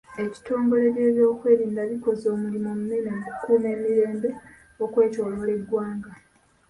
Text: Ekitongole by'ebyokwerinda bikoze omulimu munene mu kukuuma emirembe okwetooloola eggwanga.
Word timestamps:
Ekitongole 0.25 0.85
by'ebyokwerinda 0.95 1.81
bikoze 1.91 2.25
omulimu 2.35 2.69
munene 2.79 3.09
mu 3.15 3.21
kukuuma 3.27 3.67
emirembe 3.75 4.29
okwetooloola 4.83 5.51
eggwanga. 5.59 6.11